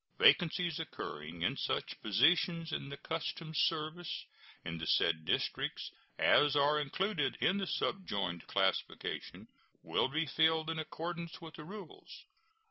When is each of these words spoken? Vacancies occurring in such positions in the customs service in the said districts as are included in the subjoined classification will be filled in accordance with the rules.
Vacancies 0.17 0.79
occurring 0.79 1.43
in 1.43 1.55
such 1.55 2.01
positions 2.01 2.71
in 2.71 2.89
the 2.89 2.97
customs 2.97 3.59
service 3.59 4.25
in 4.65 4.79
the 4.79 4.87
said 4.87 5.25
districts 5.25 5.91
as 6.17 6.55
are 6.55 6.79
included 6.79 7.37
in 7.39 7.59
the 7.59 7.67
subjoined 7.67 8.47
classification 8.47 9.47
will 9.83 10.07
be 10.07 10.25
filled 10.25 10.71
in 10.71 10.79
accordance 10.79 11.39
with 11.39 11.53
the 11.53 11.63
rules. 11.63 12.25